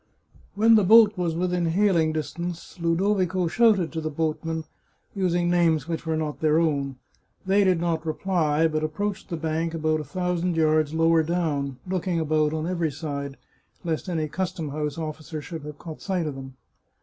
[0.55, 4.63] When the boat was within hailing distance, Ludovico shouted to the boatmen,
[5.13, 6.95] using names which were not their own.
[7.45, 12.19] They did not reply, but approached the bank about a thousand yards lower down, looking
[12.19, 13.37] about on every side,
[13.83, 16.55] lest any custom house officer should have caught sight of them.